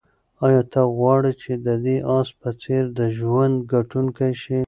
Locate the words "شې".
4.41-4.59